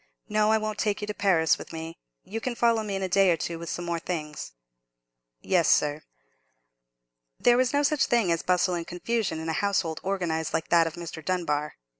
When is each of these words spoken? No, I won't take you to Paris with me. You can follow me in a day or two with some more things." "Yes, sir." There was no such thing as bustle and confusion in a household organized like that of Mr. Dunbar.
No, 0.27 0.51
I 0.51 0.57
won't 0.57 0.79
take 0.79 1.01
you 1.01 1.05
to 1.05 1.13
Paris 1.13 1.59
with 1.59 1.71
me. 1.71 1.99
You 2.23 2.41
can 2.41 2.55
follow 2.55 2.81
me 2.81 2.95
in 2.95 3.03
a 3.03 3.07
day 3.07 3.29
or 3.29 3.37
two 3.37 3.59
with 3.59 3.69
some 3.69 3.85
more 3.85 3.99
things." 3.99 4.53
"Yes, 5.41 5.69
sir." 5.69 6.01
There 7.39 7.55
was 7.55 7.71
no 7.71 7.83
such 7.83 8.07
thing 8.07 8.31
as 8.31 8.41
bustle 8.41 8.73
and 8.73 8.87
confusion 8.87 9.39
in 9.39 9.47
a 9.47 9.53
household 9.53 9.99
organized 10.01 10.55
like 10.55 10.69
that 10.69 10.87
of 10.87 10.95
Mr. 10.95 11.23
Dunbar. 11.23 11.75